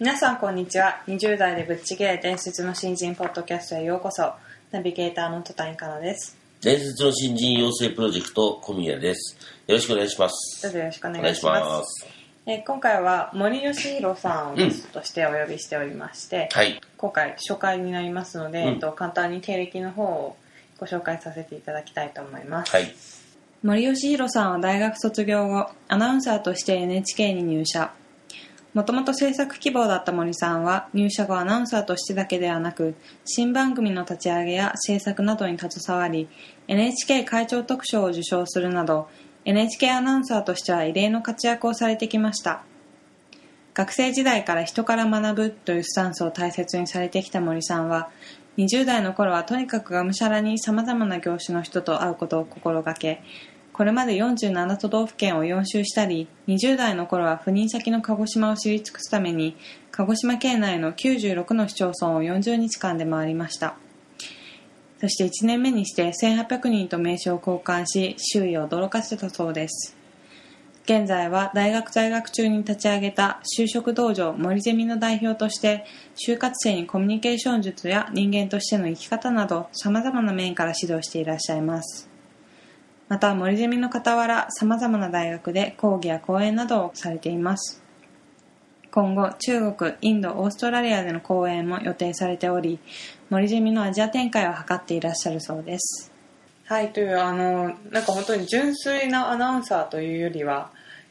[0.00, 1.02] 皆さんこんにちは。
[1.08, 4.32] 20代でぶっちぎれ伝説の新人ポッドキャストへようこそ。
[4.70, 6.36] ナビゲーターの戸谷香奈です。
[6.60, 9.36] 伝説の新人養成プロジェクト小宮です。
[9.66, 10.62] よろしくお願いします。
[10.62, 11.64] どうぞよろしくお願いします。
[11.64, 12.06] ます。
[12.46, 16.80] えー今回は森喜弘さんをゲストとしてお呼びしておりまして、はい。
[16.96, 18.68] 今回初回になりますので、うん。
[18.68, 20.36] えっと、簡単に経歴の方を
[20.78, 22.94] ご紹介させていただきたいと思います、はい。
[23.64, 27.92] 森喜弘さんは大学卒業後アナウンサーとして NHK に入社
[28.74, 32.94] もともと制作希望だった森さんは入社後アナウンサーとしてだけではなく
[33.24, 36.28] 新番組の立ち上げや制作などに携わり
[36.68, 39.08] NHK 会長特賞を受賞するなど
[39.44, 42.62] NHK アナウンサーとしては異例の活躍をされてきました。
[43.72, 48.10] 学生時代から人から学ぶというスタンスを大切にされてきた森さんは
[48.58, 53.22] 20代の頃はとにかくがむしゃらにさまざまな業種の人と会うことを心がけ
[53.78, 59.56] これまで47都道府県を4周したり20代の頃は赴任先の鹿児島を知り尽くすために
[59.92, 63.76] 鹿児島県内の96の市町村を40日間で回りました。
[65.00, 69.96] そして1年目にして1800人と名刺を交換し周囲を驚かせたそうです。
[70.82, 75.84] 現在は大学在学中に立ち上げた就職道場森ゼミの代表として
[76.16, 82.07] 就活生にコミュニケーション術や人間としての生き方など様々な面から指導していらっしゃいます。
[83.08, 87.82] また森ゼミの傍ら様々な大学で講義や講演などをされています。
[88.90, 92.78] 今後中国インドオーストラリアでの講演も予定されており
[93.28, 96.10] 森ゼミのアジア展開を図っていらっしゃるそうです。
[96.64, 100.70] はいというあのなんか本当に純粋なアナウンサーというよりは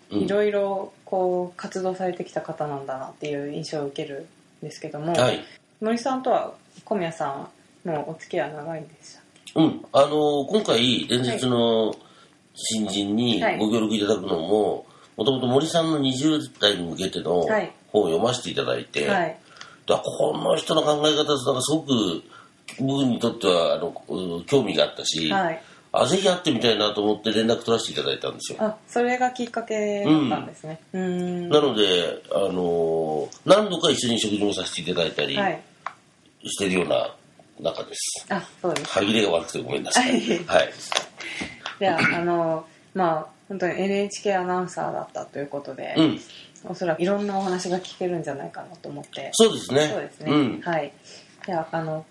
[0.09, 0.19] うん。
[0.21, 4.27] いろいろこう活動されてきた方なんだなっていう印象を受ける
[4.63, 5.43] んですけども、はい。
[5.81, 6.53] 森さんとは
[6.85, 7.49] 小宮さんは
[7.85, 9.23] もうお付き合い長いんでしたっ
[9.57, 9.85] うん。
[9.91, 11.93] あのー今回伝説の
[12.53, 13.57] 新人にはい。
[13.57, 14.85] ご協力いただくのも
[15.17, 17.71] もともと森さんの20代に向けてのはい。
[17.91, 19.39] 本を読ませていただいて、けはい。
[19.87, 22.23] だこの人の考え方なんかすごく
[22.79, 25.61] 僕にとってはあのうん興味があったし、はい。
[25.93, 28.57] あぜひ会ってみたいなと思って連絡取らせていただいたんですよ。
[28.61, 30.81] あそれがきっかけだったんですね。
[30.93, 31.49] うーん。
[31.49, 35.61] なので、あのー何度か一緒に食事もさせていただいたりはい。
[36.45, 37.15] してるような
[37.59, 38.25] 中です。
[38.29, 40.11] あそうです歯切れが悪くてごめんなさい。
[40.11, 40.73] はいはい。
[41.79, 46.19] ではあのまあ本当に NHK アナウンサーだったということで、うん。
[46.65, 49.87] おそらくいろんなお話が聞けるんじゃないかなと思ってそうですね。
[49.87, 50.61] そうですね、うん。
[50.61, 50.91] はい
[51.45, 52.05] ではあの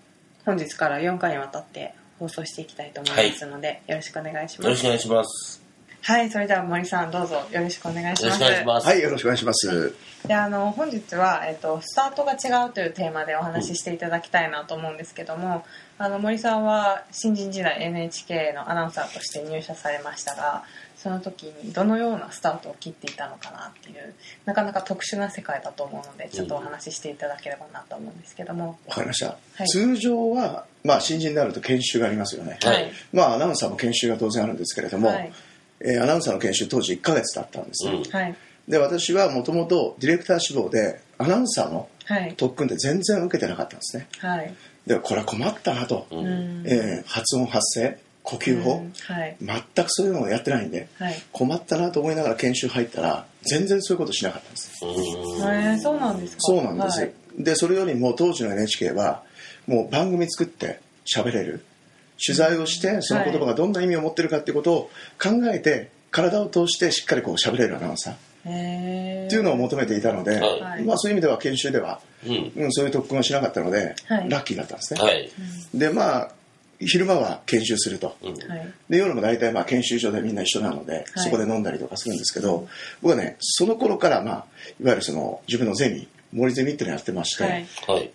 [0.45, 5.66] 本日から4回にわたって放送していきたいと思いますので、よろしくお願いしますよろしくお願いします。
[6.01, 8.87] はいそれでは森さんどうぞよろしくお願いしよろますしくお願いします。
[8.87, 9.95] はい、よろしくお願いします。
[10.27, 15.65] であの本日は、えっと、スタートが違うというテーマでお話ししていただきたいなと思うんですけども、
[15.97, 20.63] あの森さんは新人時代 NHK のアナウンサーとして入社されましたが
[20.95, 24.13] その時にどのようなスタートを切っていたのかなっていう
[24.45, 29.37] なかなか特殊な世界だと思うのでちょっとお話ししていただければなと思うんですけども、わかりました。
[29.55, 32.59] はい通常は、まあ、新人になると研修がありますよね。
[32.61, 35.31] はいまあ、アナウンサーも研修が当然あるんですけれども、はい
[35.79, 37.93] えーアナウンサーの研修当時1ヶ月だったんですね。
[37.93, 38.11] うん。
[38.11, 38.35] はい。
[38.67, 42.33] で、私はもともとディレクター志望で、アナウンサーのはい。
[42.37, 44.07] 特訓で全然受けてなかったんですね。
[44.19, 44.53] はい。
[44.85, 46.07] で、これは困ったなと。
[46.11, 46.17] うん。
[46.19, 46.63] うん。
[46.65, 48.93] えー発音発声、呼吸法、うん。
[49.15, 49.35] はい。
[49.41, 51.15] 全くそういうのをやってないんで、はい。
[51.31, 54.71] 困ったなと思いながら研修入ったら、全然そういうことしなかったんです。
[54.83, 54.91] うん。
[54.91, 56.41] へーそうなんですか？
[56.41, 57.11] そうなんです、はい。
[57.39, 59.23] でそれよりも当時の NHK は
[59.67, 61.63] もう番組作って喋れる
[62.23, 64.89] 取材をしてその言葉がどんな意味を持ってるかっていうことを
[65.21, 68.17] 考えて体を通してしっかりこう喋れるアナウンサーっ
[69.29, 70.83] ていうのを求めていたので、はい。
[70.83, 72.51] まあ、そういう意味では研修では、うん。
[72.63, 74.29] うん、そういう特訓をしなかったので、はい。
[74.29, 75.29] ラッキーだったんですね、はい。
[75.73, 76.31] でまあ
[76.79, 78.15] 昼間は研修すると。
[78.89, 82.67] で夜も大体まあ研修所でみんな一緒なので、そこで飲んだりとかするんですけど
[83.01, 84.35] 僕はねその頃から、まあ、
[84.79, 87.67] いわゆるその自分のゼミ森ゼミっていうのをやってまして。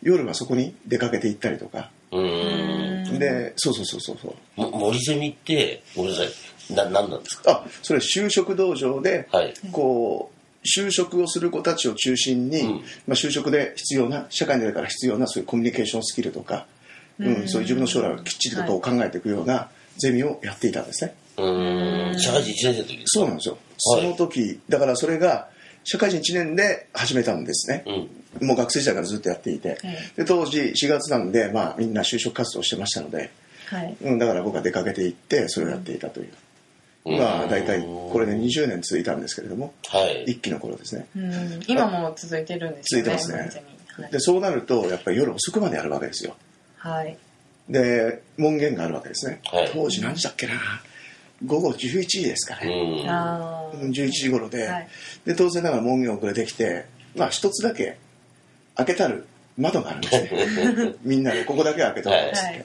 [0.02, 2.91] 夜はそこに出かけて行ったりとか、うーん。
[3.18, 6.74] でそうそうそうそうそうも森ゼミって、ごめんなさい。
[6.74, 7.50] な、なんなんですか？
[7.50, 9.54] あそれ就職道場で、はい。
[9.72, 12.78] こう就職をする子たちを中心に、うんま
[13.08, 16.66] あ、就職で必要な社会に出てから必要なそういうコミュニケーションスキルとか
[17.18, 19.68] うん、そういう自分の将来をきっちりとこう考えていくような
[19.98, 21.14] ゼミをやっていたんですね。
[21.36, 22.18] うーん。
[22.18, 23.58] 社会人1年生の時ですそうなんですよ。
[23.76, 25.48] その時、だからそれが
[25.84, 27.84] 社会人1年で始めたんですね。
[28.40, 28.46] うん。
[28.46, 29.78] もう学生時代からずっとやっていて。
[30.16, 33.30] で、当時4月なんで、まあみんな就職活動してましたので、
[33.66, 36.26] はいうん、だから僕は出かけていって、それをやっていたという。
[36.26, 36.32] うん
[37.18, 40.24] まあ大体これで20年続いたんですけれども、はい。
[40.24, 41.06] 一期の頃ですね。
[41.16, 43.62] うん今も続いてるんですよね続いてますね完全
[44.06, 46.36] にで、そうなると、やっぱり夜遅くまでやるわけですよ。
[46.76, 47.18] はい、はい
[47.68, 49.40] で、門限があるわけですね。
[49.44, 50.54] はい当時何時だっけな
[51.46, 52.72] 午後11時ですかうね。
[53.74, 54.88] うん11時頃で、はい
[55.24, 56.86] で、当然ながら門限遅れてきて、
[57.16, 57.98] まあ一つだけ
[58.76, 60.94] 開けたる窓があるんですね。
[61.02, 62.46] みんなでここだけは開けとこうっつって。
[62.46, 62.64] はい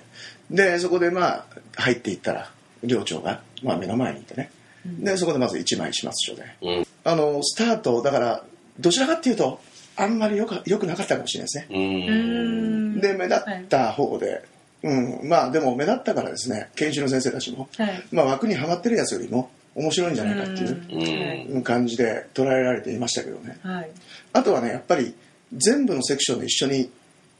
[0.52, 1.46] で、そこでまあ
[1.76, 2.50] 入っていったら、
[2.84, 4.50] 寮長が、まあ目の前にいてね。
[4.86, 6.46] で、そこでまず一枚始末書で。
[6.62, 6.88] うん。
[7.04, 8.44] あの、スタート、だから、
[8.80, 9.60] どちらかっていうと、
[9.96, 11.68] あんまりよくよくなかったかもしれないですね。
[11.70, 11.74] う。
[11.74, 14.44] うんんで、目立った方で、
[14.88, 21.64] うん、まあでも目立ったからですね、研修の先生たちも、はいまあ枠にはまってるやつよりも面白いんじゃないかっていううん。
[21.64, 23.60] 感じで捉えられていましたけどね。
[23.62, 23.90] はい
[24.34, 25.14] あとはね、やっぱり
[25.54, 26.92] 全部のセクションで一緒に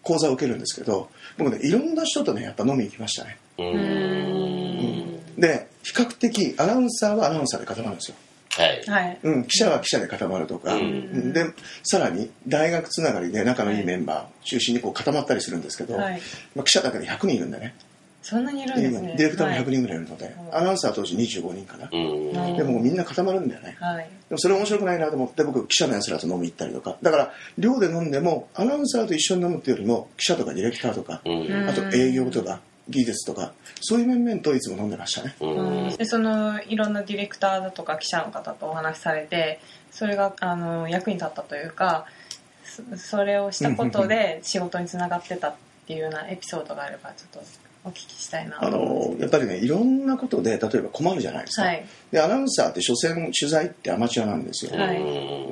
[0.04, 3.38] 講座を受けるんですけど、僕ね、いろんな人とね、やっぱ飲みに行きましたね。
[3.58, 3.64] う。
[3.64, 3.70] うん
[5.38, 8.18] んで、比較的アナウンサーはアナウンサーで固まるんですよ。
[8.62, 8.84] はい。
[8.88, 9.20] はい。
[9.24, 10.82] うん、記者は記者で固まるとか、うん。
[10.82, 11.34] うん。
[11.34, 11.46] で
[11.84, 16.22] さらに大学つながりで仲のいいメンバーを中心にこう固まったりするんですけど、はい。
[16.56, 17.76] まあ、記者だけで100人いるんでね。
[18.22, 19.16] そんなにいるんですね。
[19.18, 22.34] ディレクターも100人人ぐらいいるので、アナウンサー当時25人かな、うん。
[22.34, 22.58] はい。
[22.58, 23.78] でもみんな固まるんだよね。
[23.80, 24.10] はい。
[24.28, 26.98] でもそれ面白くないなと思って僕記者のやつらと飲み行ったりとか。
[27.02, 31.70] だから寮で飲んでもアナウンサーと一緒に飲むっていうよりも記者とかディレクターとか、うん。
[31.70, 35.36] あと営業とか技術とかそういう面々といつも飲んでましたね。
[35.40, 35.96] うん。
[35.98, 39.60] でそのいろんなディレクターだとか記者の方とお話しされて
[39.92, 42.06] それがあの役に立ったというか
[42.64, 45.56] そそれをしたことで仕事につながってたっ
[45.88, 51.86] ていうようなエピソードがあればちょっとお聞きしたいなあのやっぱりねいろんなことで例えば困るじゃないですか、はい。
[52.12, 54.98] でアナウンサーって所詮取材ってアマチュアなんですよ、はい。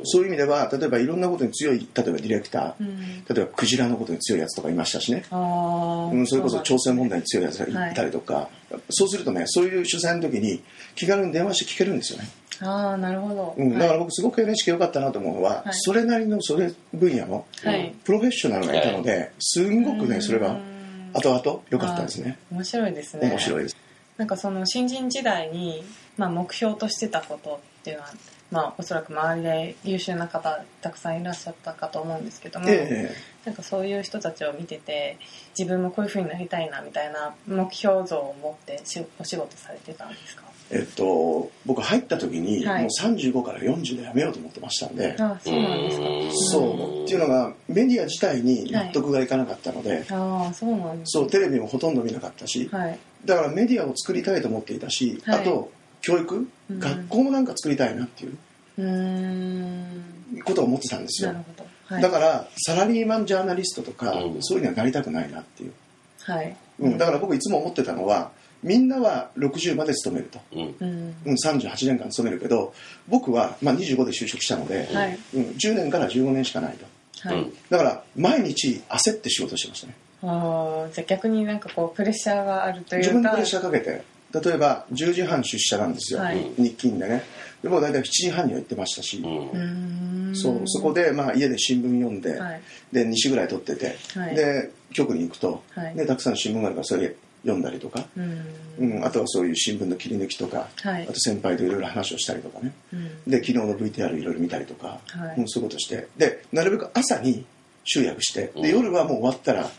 [0.03, 3.23] そういう意味では例えばいろんなことに強い例えばディレクター、うん。
[3.23, 8.49] 例えばクジラのことに強いやつとかいましたしね、うん、それこそ朝鮮問題に強いやつがいたりとか、
[8.89, 10.61] そうするとねそういう取材の時に
[10.95, 12.27] 気軽に電話して聞けるんですよね、
[12.62, 15.74] ああなるほど、うん、だからはい僕すごく NHK 良かったなと思うのは、はい。
[15.74, 17.94] それなりのそれ分野のはい。
[18.04, 22.38] プロフェッショナルがいたので、すんごくねそれがうん後々良かったですね。
[22.52, 23.30] 面白いですね。
[23.30, 23.78] 面白いです。
[24.18, 25.84] なんかその新人時代に、
[26.18, 28.10] まあ、目標としてたことっていうのは、
[28.52, 33.12] まあ、おそらく周りで優秀な方たくさんいらっしゃったかと思うんですけども、え
[33.44, 35.18] なんかそういう人たちを見てて
[35.57, 40.44] 自分もこういうふうになりたいなみたいな目標像を持ってしお仕事されてたんですか？
[40.71, 42.81] ええっと僕入った時に、はい。
[42.83, 46.06] もう35から40で辞めようと思ってましたんで、ああそうなんですか。
[46.51, 47.03] そう。
[47.03, 53.00] っていうのがメディア自体に納得がいかなかったので、ああそうなんですそうテレビもほとんど見なかったし、はい。
[53.25, 55.39] だからメディアを作りたいと思っていたし、はい。
[55.41, 55.71] あと
[56.01, 56.79] 教育、うん。
[56.79, 58.38] 学校もなんか作りたいなっていう
[58.77, 60.41] うーん。
[60.44, 61.33] ことを思ってたんですよ。
[61.33, 61.69] なるほど。
[61.95, 62.01] はい。
[62.01, 64.38] だからサラリーマンジャーナリストとか、うん。
[64.41, 65.73] そういうのはなりたくないなっていう、
[66.21, 66.56] はい。
[66.79, 68.31] うん、だから僕いつも思ってたのは
[68.65, 70.75] みんなは60まで勤めると、うん。
[70.79, 71.15] うん。
[71.25, 72.73] うん、38年間勤めるけど
[73.07, 75.19] 僕は、まあ、25で就職したので、はい。
[75.35, 76.85] うん、10年から15年しかないと。
[77.29, 77.53] はい、うん。
[77.69, 79.95] だから毎日焦って仕事してましたね。
[80.23, 83.07] ああじゃあ逆になんかこうプレッシャーがあるというか。
[83.07, 84.04] 自分にプレッシャーかけて。
[84.33, 86.45] 例えば10時半出社なんですよ、はい。
[86.57, 87.23] 日勤でね。
[87.63, 90.35] でも大体7時半には行ってましたし、うん。
[90.35, 92.61] そうそこで、まあ、家で新聞読んで、はい。
[92.92, 94.35] で2紙ぐらい取ってて、はい。
[94.35, 95.95] で局に行くと、はい。
[95.95, 98.45] でたくさん新聞があるからそれ読んだりとか、うん。
[98.80, 101.04] うん、あとはそういう新聞の切り抜きとか、はい。
[101.04, 102.73] あと先輩といろいろ話をしたりとかね。
[102.92, 103.31] うん。
[103.31, 105.40] で昨日の VTR いろいろ見たりとか、はい。
[105.40, 106.07] うんそういうことして。
[106.18, 107.45] でなるべく朝に
[107.83, 108.52] 集約して。
[108.56, 108.61] うん。
[108.64, 109.69] で夜はもう終わったら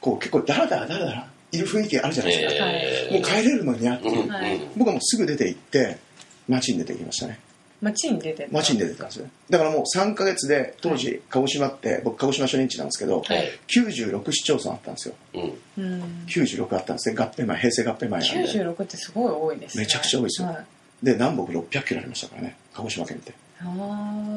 [0.00, 4.60] こう結構ダラダラダラダラいる雰囲気あるじゃないですか、えもう帰れるのになってはい。
[4.76, 5.98] 僕はもうすぐ出て行って
[6.46, 7.40] 街に出てきましたね
[7.80, 8.48] 街に出てた。
[8.52, 13.48] 街に出てたんですよだからもう3ヶ月で当時鹿児島って僕鹿児島初任地なんですけど、はい。
[13.68, 15.14] 96市町村あったんですよ。
[15.34, 15.42] うん。
[15.84, 17.16] うん96あったんですね。
[17.16, 18.64] 合併前平成合併前なんで。
[18.64, 19.84] 96ってすごい多いですね。
[19.84, 20.48] めちゃくちゃ多いですよ。
[20.48, 20.66] はい。
[21.02, 22.56] で南北600キロありましたからね。
[22.74, 23.32] 鹿児島県って。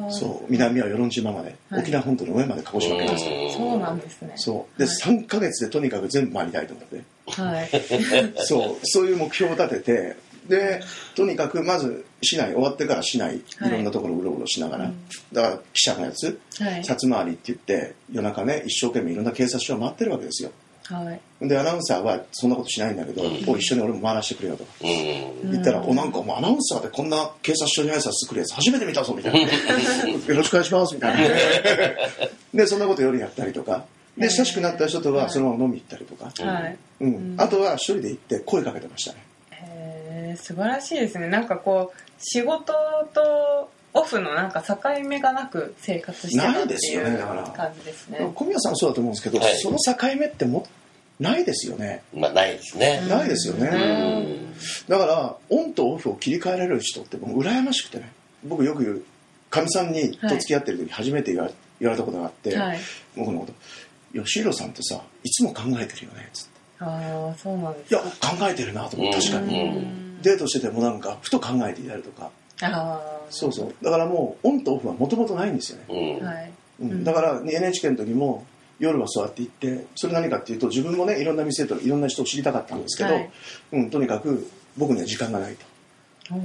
[0.10, 0.46] そう。
[0.50, 1.82] 南は与論島まで、はい。
[1.82, 3.50] 沖縄本島の上まで鹿児島県ですよ。
[3.52, 4.34] そうなんですね。
[4.36, 4.80] そう。
[4.80, 4.94] で、はい。
[4.96, 7.02] 3ヶ月でとにかく全部回りたいと思って。
[7.28, 7.70] はい。
[8.46, 8.76] そう。
[8.84, 10.16] そういう目標を立てて
[10.48, 10.82] で
[11.16, 13.72] とにかくまず市内終わってから市内いはい。
[13.72, 14.96] ろんなところうろうろしながら、うん。
[15.32, 16.84] だから記者のやつはい。
[16.84, 20.52] 札回りって言って夜中ね一生懸命いろんな警察署を回ってるわけですよ。
[20.84, 21.48] はい。
[21.48, 23.30] でアナウンサーはそんなことしないんだけど、うん。
[23.48, 24.66] お一緒に俺も回らせてくれよと。
[24.66, 24.86] かう
[25.48, 25.52] ん。
[25.52, 29.40] 言ったら、おなんかもうアナウンサーでこんな警察署に挨拶来るやつ初めて見たぞみたいな。
[29.50, 31.36] よろしくお願いしますみたいな。
[32.54, 33.86] でそんなこと夜やったりとか。
[34.18, 36.78] で親しくなった人とはそのまま飲み行ったりとか、はい。
[37.00, 37.14] うん。
[37.14, 37.36] うん。
[37.38, 39.24] あとは一人で行って声かけてましたね
[40.38, 41.28] 素晴らしいですね。
[41.28, 42.74] なんかこう仕事
[43.14, 48.32] とオフのなんか境目がなく生活してたないってですよいうねだから感じですね。
[48.36, 49.58] 小宮さんもそうだと思うんですけど、はい。
[49.58, 50.68] その境目っても
[51.20, 52.04] ないですよね。
[52.14, 54.54] まあないですねないですよね、うん。
[54.88, 58.12] だからオンとオフを切り替えられる人ってもう羨ましくてね。
[58.44, 59.04] 僕よく言う
[59.50, 62.80] かみさんにと付き合ってる時初めて言われ言われたことがあって、はい。
[63.18, 63.54] 僕のこと
[64.24, 66.52] 「吉弘さんってさいつも考えてるよね」つって。
[66.80, 72.30] ああそうなんで「いやすか考えてるな」と思って確かに、うんデートしててもなんかふと考えていたりとか。
[72.62, 73.84] ああそうそう。
[73.84, 76.26] だからもうオンとオフはもともとないんですよね、うん。
[76.26, 76.52] はい。
[76.82, 77.04] うん。
[77.04, 78.46] だから NHK の時も
[78.80, 83.30] 夜はそうやって行ってそれ何かっていうと自分もねいろんな店といろんな人を知りたかったんですけど、はい。
[83.74, 84.48] うん、とにかく
[84.78, 86.36] 僕には時間がないと、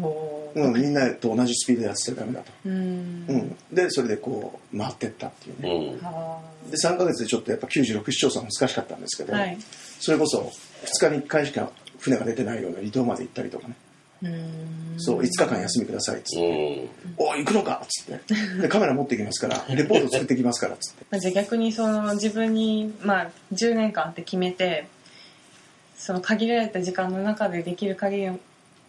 [0.54, 2.72] うん、みんなと同じスピードでやってたらダメだと、うん。
[2.72, 6.38] うん、でそれでこう回ってったっていううね、んあ。
[6.70, 9.58] で3ヶ月でちょっとやっぱ96市町村難しかったんですけど、ーはい。
[10.00, 10.50] それこそ
[11.00, 13.74] 2日に1回しか船が出てないような離島まで行ったりとかね、
[14.22, 14.94] うん。
[14.98, 16.88] そう5日間休みくださいっつって。
[17.18, 18.34] うん「おい行くのか!」っつって。
[18.62, 21.04] でカメラ持ってきますから レポート作ってきますからっつって。
[21.10, 24.86] まあじゃあ逆にその自分に、まあ、10年間って決めて
[25.96, 28.30] その限られた時間の中でできる限り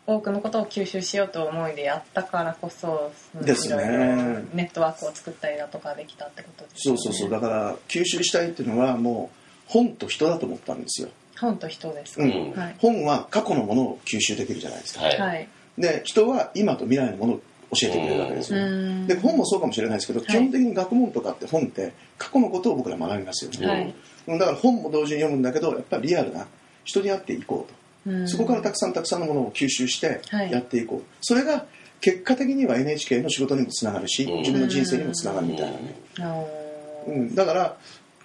[0.05, 3.11] 多くのことを吸収しようと思いでやったからこそ
[3.41, 4.45] ですね。
[4.53, 6.99] ネットワークを作ったりだとかできたってことですよね。
[7.01, 7.29] そうそうそう。
[7.29, 9.37] だから吸収したいっていうのはもう
[9.67, 12.51] 本と人だと思ったんですよ、本と人ですか、うん。
[12.51, 15.19] はい、本は過去のものを吸収できるじゃないですか、はい。
[15.19, 15.47] はい。
[15.77, 17.41] で人は今と未来のものを
[17.71, 19.07] 教えてくれるわけですよ、うん。
[19.07, 20.23] で本もそうかもしれないですけど、い。
[20.23, 23.51] 基本的に学問とかって本って過去のことを僕ら学びますよ。
[23.51, 23.93] ね、はい。
[24.27, 24.39] うん。
[24.39, 26.47] だから本も同時に読むんだけどやっぱりリアルな
[26.83, 27.67] 人に会っていこ
[28.05, 28.27] うと、うん。
[28.27, 30.51] そこからたくさんたくさんのものを吸収してはい。
[30.51, 31.65] やっていこう、それが
[32.01, 34.39] 結果的には NHK の仕事にもつながるし、うん。
[34.39, 36.67] 自分の人生にもつながるみたいなね、あのー。
[37.07, 37.77] うん、だから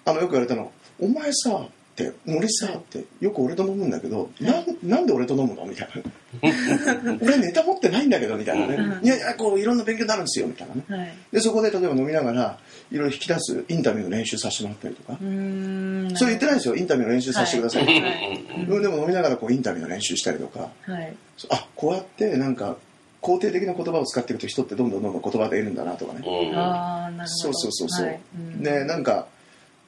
[0.05, 5.65] あのよく言われたの「お前さ」って「森さ」ってよく俺と飲むんだけど、なんなんで俺と飲むの？
[5.65, 7.13] みたいな。
[7.21, 10.83] 俺ネタ持ってないんだけどみたいなね、うんいやいやこういろんな勉強になるんですよみたいなね。
[10.87, 11.13] はい。
[11.31, 12.59] でそこで例えば飲みながら
[12.91, 16.75] いろいろ引き出すインタビューの練習させてもらったりとか、うーんそれ言ってないですよ。
[16.75, 18.01] インタビューの練習させてください、はい。
[18.01, 18.45] はい。
[18.67, 20.69] うんでも飲みながらこうインタビューの練習したりとか。
[20.81, 21.15] はい。
[21.49, 22.77] あこうやってなんか
[23.21, 26.57] 肯定的な言葉を使っていくと人ってどんどんどんどん言葉で得るんだなとかね、うん。
[26.57, 28.19] ああなるほどそうそうそうそう、はい。
[28.35, 28.63] うん。
[28.63, 29.27] でなんか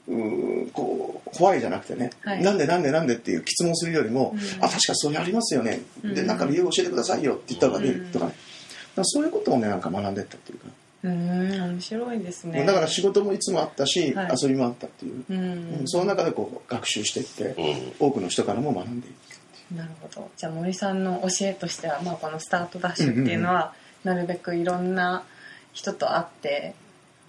[0.07, 2.41] うーこう怖いじゃなくてね、はい。
[2.41, 4.63] なんでなんでなんでっていう質問するよりも、うん。
[4.63, 6.27] あ確かそれありますよね、でうん。
[6.27, 8.41] なんか理由教えてくださいよって言った方がいいうんとかね、だか
[8.97, 10.67] らそういうことをねなんか学んでったっていうか、
[11.03, 12.65] うーん面白いですね。
[12.65, 14.35] だから仕事もいつもあったし、はい。
[14.41, 15.37] 遊びもあったっていう、うん。
[15.37, 17.61] うんその中でこう学習していって、
[17.99, 18.07] うん。
[18.07, 20.29] 多くの人からも学んでいくなるほど。
[20.37, 25.23] じゃあ森さんの教えとしては、まあ、このスタートダッシュっていうのは、なるべくいろんな
[25.73, 26.75] 人と会って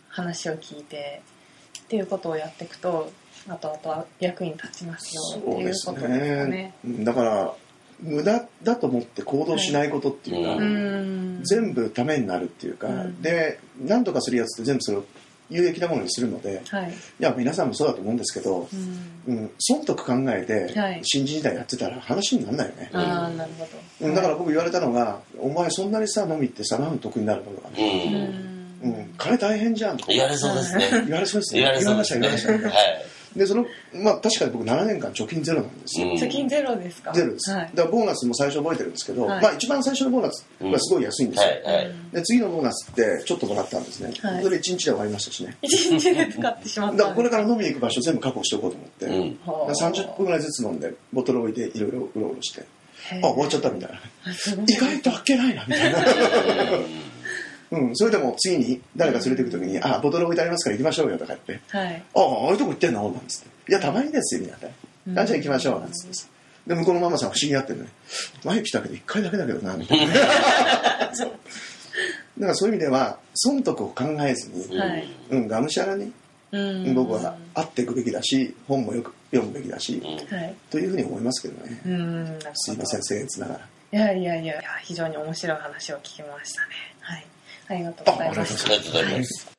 [0.09, 1.23] 話を聞いて
[1.87, 3.11] っていうことをやっていくと
[3.49, 6.47] 後々は役に立ちますよっていうそうですことですかね。
[6.47, 6.75] ね。
[6.85, 7.55] うんだから
[7.99, 11.45] 無駄だと思って行動しないことっていうか、はうーん。
[11.45, 13.23] 全部ためになるっていうか、うん。
[13.23, 15.05] で何とかするやつって全部それを
[15.49, 16.91] 有益なものにするのではい。
[16.91, 18.69] いや皆さんもそうだと思うんですけど、
[19.27, 19.35] うん。
[19.35, 21.01] うん、損得考えてはい。
[21.05, 23.65] 新人時代やってたら話にならないよね、ああなるほ
[24.01, 24.09] ど。
[24.09, 28.95] うんだから僕言われたのが「お前そんなにさ飲みってさ何の得になるの?」とかうね、うん。
[28.95, 29.15] うん。
[29.17, 30.13] 金大変じゃん」とか。
[30.13, 30.91] 言われそうですね。
[31.07, 31.61] 言われそうですね。
[31.61, 32.53] 言われそうましたですね。
[32.53, 32.79] 言われました。
[32.79, 33.07] はい。
[33.37, 36.15] でそのまあ確かに僕7年間貯金ゼロなんですよ、うん。
[36.15, 37.13] 貯金ゼロですか？
[37.13, 37.71] ゼロです、はい。
[37.75, 39.43] だからボーナスも最初覚えてるんですけど、はい。
[39.43, 41.93] まあ一番最初のボーナスはすごい安いんですよ、はいはい。
[42.13, 44.43] で次のボーナスってちょっともらったんですね、はい。
[44.43, 45.55] それ1日で終わりましたしね。
[45.61, 46.97] 一日で使ってしまった。
[46.97, 49.39] だからこれから飲みに行く場所全部確保しておこうと思って、うん。
[49.45, 52.65] はあだから30分ぐらいずつ飲んでボトル置いていろいろうろうろして。
[53.23, 54.01] あ終わっちゃったみたいな。
[54.67, 55.99] 意外とあっけないなみたいな
[57.77, 61.77] うん、それでも次に誰か連れてく時に「あボトル置いてありますから行きましょうよ」とか言って。
[61.77, 64.71] はい「ああああいうとこ行ってんの?」なんつって「いやたまにですよ」みたい
[65.07, 67.89] な「あじゃあ行きましょう」なんつってで向こうのママさん不思議がってるね。
[68.45, 70.15] 前来たけど1回だけだけどなみたいな
[72.39, 75.09] だからそういう意味では損得を考えずに、はい。
[75.31, 76.13] うん、がむしゃらに
[76.53, 76.95] うん。
[76.95, 80.55] 僕は会っていくべきだし本もよく読むべきだし、はい。
[80.71, 83.61] というふうに思いますけどね、うんすいません僭越ながら。
[83.93, 86.69] いやいやいや非常に面白い話を聞きましたね。
[86.69, 86.96] はい
[87.69, 88.67] ありがとうございます。
[88.67, 89.57] ありがとうございます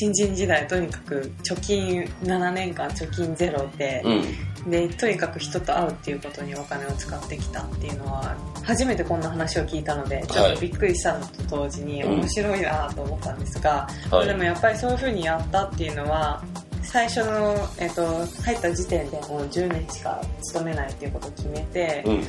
[0.00, 4.70] 新人時代とにかく貯金7年間貯金ゼロで、うん。
[4.70, 12.12] でとにかく人と会うっていうことにお金を使ってきたっていうのは初めてこんな話を聞いたのでちょっとびっくりしたのと同時にうん。
[12.20, 14.26] 面白いなと思ったんですが、はい。
[14.26, 16.42] でもやっぱりそういうふうにやったっていうのは
[16.82, 22.24] 最初の、えっと入った時点でもう10年しか勤めないっていうことを決めて、うん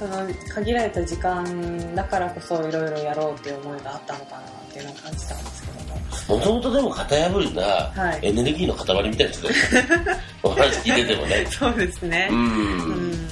[0.00, 6.38] その限られた時間だからこそいろいろやろうっていう思いがあったのかなっていうのを感じたんですけども。
[6.38, 8.20] もともとでも型破りなはい。
[8.22, 11.46] エネルギーの塊みたいな人だよ お話聞いててもね。
[11.50, 12.28] そうですね。
[12.30, 13.10] ううん。
[13.10, 13.28] ん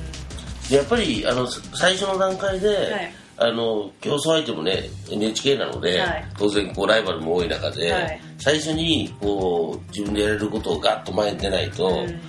[0.70, 3.12] やっぱりあの最初の段階で、はい。
[3.40, 6.24] あの競争相手もね NHK なので、はい。
[6.36, 8.20] 当然こうライバルも多い中で、はい。
[8.36, 12.20] 最初にこう自分でやれることをガッと前に出ないと、うん。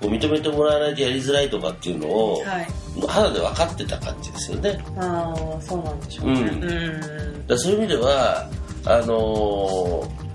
[0.00, 2.68] こう認めてもらわないとやりづらいとかっていうのを、はい
[3.06, 4.84] 肌で分かってた感じですよね。
[4.96, 6.40] ああそうなんでしょうね。
[6.40, 6.64] うん。
[6.64, 6.66] う
[7.38, 7.46] ん。
[7.46, 8.48] だそういう意味では
[8.84, 10.28] あのー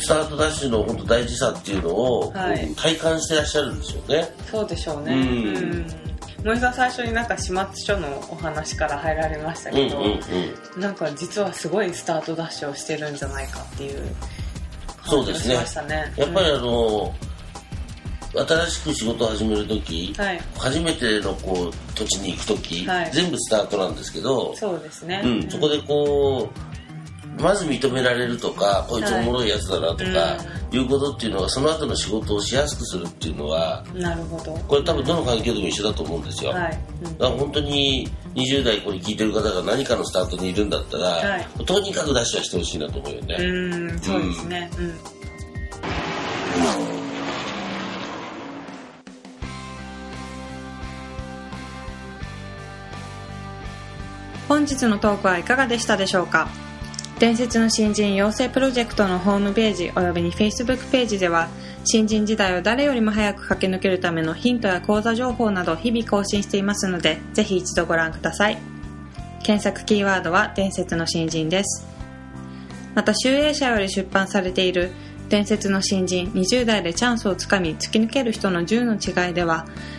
[0.00, 2.72] スタートダッシュの本当大事さっていうのを、はい。
[2.76, 4.32] 体感してらっしゃるんですよね。
[4.48, 5.12] そうでしょうね。
[5.12, 5.56] うん。
[5.56, 5.86] うん。
[6.44, 10.20] 森さん最初になんか始末書のお話から入られましたけど、うんうん
[10.76, 10.80] うん。
[10.80, 14.00] なんか実はすごいスタートダッシュをしてるんじゃないかっていう
[15.04, 15.56] そうですね。
[15.56, 16.12] 感じがしましたね。
[16.16, 17.14] やっぱりあの
[18.34, 20.40] 新しく仕事を始める時、はい。
[20.56, 23.10] 初めてのこう土地に行く時、はい。
[23.12, 25.22] 全部スタートなんですけど、そうですね。
[25.24, 26.50] うん、そこでこ
[27.38, 30.36] うまず認められるとかこいつおもろいやつだなとか、
[30.72, 34.52] い、うことっていうのがその後の仕事をしやすくするっていうのはなるほど。
[34.52, 41.64] これ多分どの環境でも一緒だと思うんですよ、はい、うんだから本当に20代これ聞いてる方が何かのスタートにいるんだったら、はい。
[41.64, 44.70] とにかくダッシュはしてほしいなと思うよね、うんそうですね。
[44.78, 44.82] う
[46.94, 46.97] ん
[54.48, 56.48] 本日のトークはいかがでしたでしょうか？
[57.18, 61.48] 伝説の新人養成プロジェクトのホームページおよびに Facebook ページでは
[61.84, 68.58] 新人時代を誰よりも早く駆け抜けるためのヒントや講座情報など日々更新していますのでぜひ一度ご覧ください。
[69.42, 71.86] 検索キーワードは伝説の新人です。
[72.94, 74.90] また集英社より出版されている
[75.28, 79.66] 伝説の新人20代でチャンスをつかみ突き抜ける人の10の違いでは